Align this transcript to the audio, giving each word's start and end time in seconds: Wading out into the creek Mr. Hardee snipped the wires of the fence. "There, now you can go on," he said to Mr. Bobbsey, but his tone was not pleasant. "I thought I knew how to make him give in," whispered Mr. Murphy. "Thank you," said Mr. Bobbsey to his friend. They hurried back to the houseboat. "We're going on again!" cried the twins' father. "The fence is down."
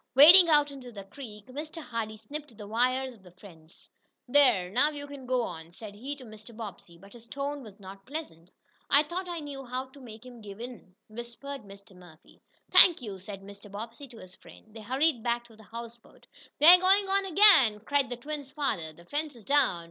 Wading 0.15 0.49
out 0.49 0.71
into 0.71 0.91
the 0.91 1.03
creek 1.03 1.45
Mr. 1.45 1.79
Hardee 1.79 2.17
snipped 2.17 2.57
the 2.57 2.65
wires 2.65 3.13
of 3.13 3.21
the 3.21 3.29
fence. 3.29 3.87
"There, 4.27 4.67
now 4.71 4.89
you 4.89 5.05
can 5.05 5.27
go 5.27 5.43
on," 5.43 5.65
he 5.67 5.71
said 5.73 5.93
to 5.93 6.23
Mr. 6.25 6.57
Bobbsey, 6.57 6.97
but 6.97 7.13
his 7.13 7.27
tone 7.27 7.61
was 7.61 7.79
not 7.79 8.07
pleasant. 8.07 8.51
"I 8.89 9.03
thought 9.03 9.29
I 9.29 9.41
knew 9.41 9.63
how 9.63 9.85
to 9.89 10.01
make 10.01 10.25
him 10.25 10.41
give 10.41 10.59
in," 10.59 10.95
whispered 11.07 11.61
Mr. 11.65 11.95
Murphy. 11.95 12.41
"Thank 12.71 13.03
you," 13.03 13.19
said 13.19 13.41
Mr. 13.43 13.71
Bobbsey 13.71 14.07
to 14.07 14.17
his 14.17 14.33
friend. 14.33 14.73
They 14.73 14.81
hurried 14.81 15.21
back 15.21 15.45
to 15.49 15.55
the 15.55 15.61
houseboat. 15.65 16.25
"We're 16.59 16.79
going 16.79 17.07
on 17.07 17.25
again!" 17.27 17.79
cried 17.81 18.09
the 18.09 18.17
twins' 18.17 18.49
father. 18.49 18.93
"The 18.93 19.05
fence 19.05 19.35
is 19.35 19.43
down." 19.45 19.79